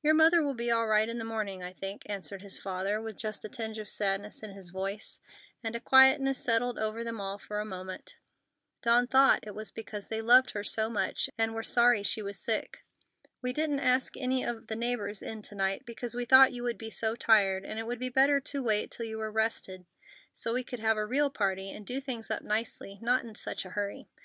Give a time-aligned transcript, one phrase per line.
[0.00, 3.16] "Your mother will be all right in the morning, I think," answered his father, with
[3.16, 5.18] just a tinge of sadness in his voice;
[5.60, 8.14] and a quietness settled over them all for a moment.
[8.80, 12.38] Dawn thought it was because they loved her so much and were sorry she was
[12.38, 12.84] sick.
[13.42, 16.78] "We didn't ask any of the neighbors in to night, because we thought you would
[16.78, 19.84] be so tired, and it would be better to wait till you were rested,
[20.32, 23.64] so we could have a real party and do things up nicely, not in such
[23.64, 24.06] a hurry.